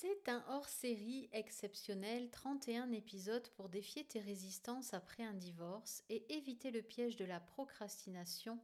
C'est 0.00 0.28
un 0.28 0.44
hors-série 0.46 1.28
exceptionnel, 1.32 2.30
31 2.30 2.92
épisodes 2.92 3.48
pour 3.56 3.68
défier 3.68 4.04
tes 4.04 4.20
résistances 4.20 4.94
après 4.94 5.24
un 5.24 5.34
divorce 5.34 6.04
et 6.08 6.32
éviter 6.32 6.70
le 6.70 6.82
piège 6.82 7.16
de 7.16 7.24
la 7.24 7.40
procrastination 7.40 8.60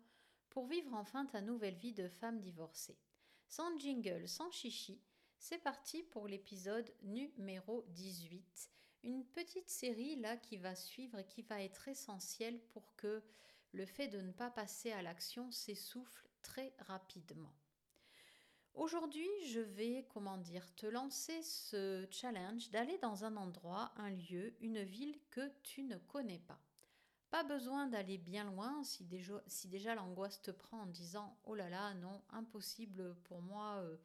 pour 0.49 0.69
vivre 0.69 0.95
enfin 0.95 1.27
ta 1.27 1.41
nouvelle 1.41 1.75
vie 1.75 1.93
de 1.93 2.07
femme 2.07 2.39
divorcée. 2.39 3.01
Sans 3.49 3.77
jingle, 3.81 4.29
sans 4.29 4.53
chichi, 4.53 5.03
c'est 5.37 5.59
parti 5.59 6.05
pour 6.05 6.29
l'épisode 6.29 6.89
numéro 7.03 7.85
18. 7.89 8.71
Une 9.03 9.25
petite 9.25 9.71
série 9.71 10.15
là 10.15 10.37
qui 10.37 10.57
va 10.57 10.77
suivre 10.77 11.19
et 11.19 11.27
qui 11.27 11.43
va 11.43 11.65
être 11.65 11.89
essentielle 11.89 12.61
pour 12.69 12.95
que 12.95 13.25
le 13.73 13.87
fait 13.87 14.07
de 14.07 14.21
ne 14.21 14.31
pas 14.31 14.53
passer 14.53 14.93
à 14.93 15.03
l'action 15.03 15.51
s'essouffle 15.51 16.29
très 16.43 16.73
rapidement. 16.79 17.53
Aujourd'hui, 18.75 19.29
je 19.47 19.61
vais, 19.61 20.05
comment 20.13 20.37
dire, 20.37 20.75
te 20.75 20.87
lancer 20.87 21.41
ce 21.43 22.09
challenge 22.11 22.71
d'aller 22.71 22.99
dans 22.99 23.25
un 23.25 23.37
endroit, 23.37 23.93
un 23.97 24.11
lieu, 24.11 24.53
une 24.61 24.83
ville 24.83 25.17
que 25.31 25.49
tu 25.63 25.85
ne 25.85 25.97
connais 25.97 26.41
pas. 26.41 26.59
Pas 27.31 27.45
besoin 27.45 27.87
d'aller 27.87 28.19
bien 28.19 28.43
loin 28.45 28.83
si 28.83 29.05
déjà, 29.05 29.95
l'angoisse 29.95 30.43
te 30.43 30.51
prend 30.51 30.83
en 30.83 30.87
disant 30.87 31.39
Oh 31.45 31.55
là 31.55 31.69
là, 31.69 31.95
non, 31.95 32.21
impossible 32.31 33.15
pour 33.23 33.43
moi 33.43 33.77
euh, 33.77 33.97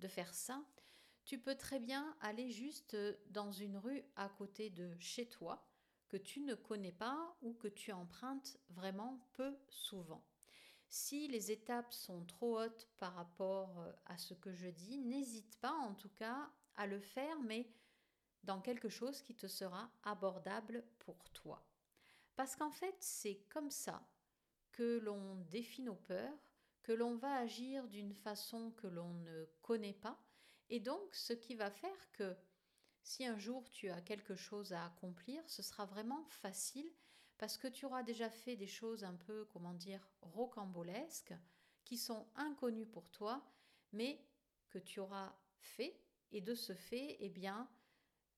de 0.00 0.08
faire 0.08 0.34
ça. 0.34 0.64
Tu 1.24 1.38
peux 1.38 1.54
très 1.54 1.78
bien 1.78 2.16
aller 2.20 2.50
juste 2.50 2.96
dans 3.30 3.52
une 3.52 3.76
rue 3.76 4.02
à 4.16 4.28
côté 4.28 4.68
de 4.68 4.96
chez 4.98 5.28
toi 5.28 5.64
que 6.08 6.16
tu 6.16 6.40
ne 6.40 6.54
connais 6.54 6.92
pas 6.92 7.36
ou 7.42 7.52
que 7.52 7.68
tu 7.68 7.92
empruntes 7.92 8.58
vraiment 8.70 9.20
peu 9.34 9.56
souvent. 9.68 10.24
Si 10.88 11.28
les 11.28 11.50
étapes 11.50 11.92
sont 11.92 12.24
trop 12.24 12.58
hautes 12.60 12.88
par 12.98 13.14
rapport 13.14 13.78
euh, 13.80 13.92
à 14.06 14.16
ce 14.16 14.34
que 14.34 14.52
je 14.52 14.68
dis, 14.68 14.98
n'hésite 14.98 15.56
pas 15.60 15.72
en 15.72 15.94
tout 15.94 16.08
cas 16.08 16.50
à 16.76 16.86
le 16.86 17.00
faire, 17.00 17.38
mais 17.40 17.70
dans 18.42 18.60
quelque 18.60 18.88
chose 18.88 19.20
qui 19.20 19.34
te 19.34 19.46
sera 19.46 19.90
abordable 20.02 20.84
pour 20.98 21.28
toi. 21.30 21.66
Parce 22.36 22.56
qu'en 22.56 22.70
fait, 22.70 22.96
c'est 23.00 23.44
comme 23.50 23.70
ça 23.70 24.08
que 24.72 24.98
l'on 24.98 25.36
défie 25.50 25.82
nos 25.82 25.96
peurs, 25.96 26.52
que 26.82 26.92
l'on 26.92 27.16
va 27.16 27.34
agir 27.34 27.88
d'une 27.88 28.14
façon 28.14 28.70
que 28.70 28.86
l'on 28.86 29.12
ne 29.12 29.44
connaît 29.60 29.92
pas, 29.92 30.22
et 30.70 30.80
donc 30.80 31.14
ce 31.14 31.32
qui 31.32 31.54
va 31.54 31.70
faire 31.70 32.12
que 32.12 32.36
si 33.02 33.26
un 33.26 33.38
jour 33.38 33.68
tu 33.70 33.90
as 33.90 34.00
quelque 34.00 34.36
chose 34.36 34.72
à 34.72 34.86
accomplir, 34.86 35.42
ce 35.48 35.62
sera 35.62 35.84
vraiment 35.84 36.24
facile 36.26 36.90
parce 37.38 37.56
que 37.56 37.68
tu 37.68 37.86
auras 37.86 38.02
déjà 38.02 38.28
fait 38.28 38.56
des 38.56 38.66
choses 38.66 39.04
un 39.04 39.14
peu, 39.14 39.46
comment 39.52 39.74
dire, 39.74 40.06
rocambolesques, 40.20 41.34
qui 41.84 41.96
sont 41.96 42.26
inconnues 42.34 42.86
pour 42.86 43.10
toi, 43.10 43.42
mais 43.92 44.20
que 44.68 44.78
tu 44.78 45.00
auras 45.00 45.34
fait, 45.60 45.98
et 46.32 46.40
de 46.40 46.54
ce 46.54 46.74
fait, 46.74 47.16
eh 47.20 47.30
bien, 47.30 47.68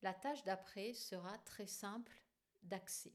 la 0.03 0.15
tâche 0.15 0.45
d'après 0.45 0.93
sera 0.93 1.37
très 1.39 1.67
simple 1.67 2.23
d'accès. 2.63 3.15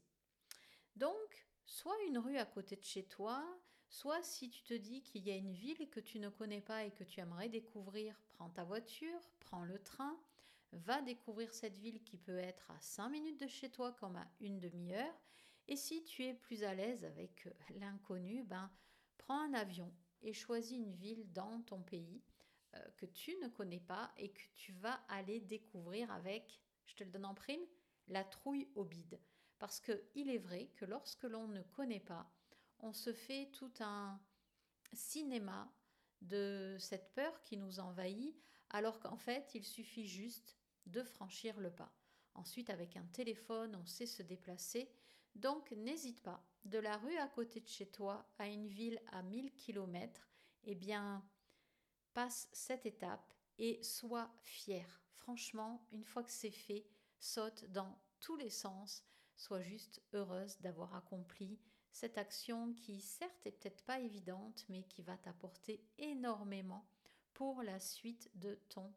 Donc, 0.96 1.46
soit 1.64 1.96
une 2.08 2.18
rue 2.18 2.36
à 2.36 2.44
côté 2.44 2.76
de 2.76 2.84
chez 2.84 3.04
toi, 3.04 3.42
soit 3.88 4.22
si 4.22 4.50
tu 4.50 4.62
te 4.62 4.74
dis 4.74 5.02
qu'il 5.02 5.22
y 5.26 5.30
a 5.30 5.36
une 5.36 5.54
ville 5.54 5.88
que 5.88 6.00
tu 6.00 6.18
ne 6.18 6.28
connais 6.28 6.60
pas 6.60 6.84
et 6.84 6.90
que 6.90 7.04
tu 7.04 7.20
aimerais 7.20 7.48
découvrir, 7.48 8.20
prends 8.28 8.50
ta 8.50 8.64
voiture, 8.64 9.20
prends 9.40 9.64
le 9.64 9.78
train, 9.78 10.18
va 10.72 11.00
découvrir 11.00 11.52
cette 11.54 11.76
ville 11.76 12.02
qui 12.02 12.18
peut 12.18 12.38
être 12.38 12.70
à 12.70 12.80
5 12.80 13.08
minutes 13.08 13.40
de 13.40 13.46
chez 13.46 13.70
toi 13.70 13.92
comme 13.92 14.16
à 14.16 14.26
une 14.40 14.58
demi-heure 14.58 15.14
et 15.76 15.78
si 15.78 16.02
tu 16.04 16.24
es 16.24 16.32
plus 16.32 16.64
à 16.64 16.74
l'aise 16.74 17.04
avec 17.04 17.46
euh, 17.46 17.50
l'inconnu, 17.78 18.42
ben, 18.44 18.70
prends 19.18 19.38
un 19.38 19.52
avion 19.52 19.92
et 20.22 20.32
choisis 20.32 20.78
une 20.78 20.94
ville 20.94 21.30
dans 21.34 21.60
ton 21.64 21.82
pays 21.82 22.22
euh, 22.74 22.80
que 22.96 23.04
tu 23.04 23.36
ne 23.42 23.48
connais 23.48 23.80
pas 23.80 24.10
et 24.16 24.30
que 24.30 24.40
tu 24.54 24.72
vas 24.72 24.98
aller 25.08 25.38
découvrir 25.38 26.10
avec, 26.10 26.62
je 26.86 26.94
te 26.94 27.04
le 27.04 27.10
donne 27.10 27.26
en 27.26 27.34
prime, 27.34 27.60
la 28.08 28.24
trouille 28.24 28.70
au 28.74 28.86
bide. 28.86 29.20
Parce 29.58 29.78
qu'il 29.78 30.30
est 30.30 30.38
vrai 30.38 30.70
que 30.76 30.86
lorsque 30.86 31.24
l'on 31.24 31.46
ne 31.46 31.60
connaît 31.60 32.00
pas, 32.00 32.26
on 32.78 32.94
se 32.94 33.12
fait 33.12 33.50
tout 33.52 33.74
un 33.80 34.18
cinéma 34.94 35.70
de 36.22 36.78
cette 36.80 37.12
peur 37.12 37.42
qui 37.42 37.58
nous 37.58 37.80
envahit, 37.80 38.34
alors 38.70 38.98
qu'en 38.98 39.18
fait, 39.18 39.54
il 39.54 39.62
suffit 39.62 40.08
juste 40.08 40.56
de 40.86 41.02
franchir 41.02 41.60
le 41.60 41.70
pas. 41.70 41.92
Ensuite, 42.32 42.70
avec 42.70 42.96
un 42.96 43.04
téléphone, 43.12 43.76
on 43.76 43.84
sait 43.84 44.06
se 44.06 44.22
déplacer. 44.22 44.90
Donc 45.36 45.70
n'hésite 45.72 46.22
pas, 46.22 46.42
de 46.64 46.78
la 46.78 46.96
rue 46.96 47.16
à 47.18 47.28
côté 47.28 47.60
de 47.60 47.68
chez 47.68 47.86
toi 47.86 48.26
à 48.38 48.48
une 48.48 48.68
ville 48.68 49.00
à 49.12 49.22
1000 49.22 49.52
km, 49.54 50.30
eh 50.64 50.74
bien, 50.74 51.22
passe 52.14 52.48
cette 52.52 52.86
étape 52.86 53.34
et 53.58 53.82
sois 53.82 54.34
fier. 54.40 55.02
Franchement, 55.12 55.86
une 55.92 56.04
fois 56.04 56.22
que 56.22 56.32
c'est 56.32 56.50
fait, 56.50 56.86
saute 57.18 57.66
dans 57.66 58.00
tous 58.18 58.36
les 58.36 58.48
sens, 58.48 59.04
sois 59.36 59.60
juste 59.60 60.02
heureuse 60.14 60.58
d'avoir 60.60 60.94
accompli 60.94 61.60
cette 61.92 62.16
action 62.16 62.72
qui 62.72 63.02
certes 63.02 63.46
est 63.46 63.52
peut-être 63.52 63.84
pas 63.84 64.00
évidente, 64.00 64.64
mais 64.70 64.84
qui 64.84 65.02
va 65.02 65.18
t'apporter 65.18 65.84
énormément 65.98 66.88
pour 67.34 67.62
la 67.62 67.78
suite 67.78 68.30
de 68.34 68.54
ton 68.70 68.90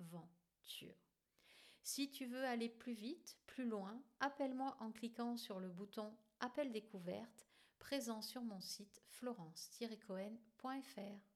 aventure. 0.00 1.11
Si 1.82 2.10
tu 2.10 2.26
veux 2.26 2.44
aller 2.44 2.68
plus 2.68 2.92
vite, 2.92 3.38
plus 3.46 3.66
loin, 3.66 4.02
appelle-moi 4.20 4.76
en 4.80 4.92
cliquant 4.92 5.36
sur 5.36 5.60
le 5.60 5.68
bouton 5.68 6.14
Appel 6.40 6.72
découverte 6.72 7.48
présent 7.78 8.22
sur 8.22 8.42
mon 8.42 8.60
site 8.60 9.02
florence-cohen.fr. 9.08 11.31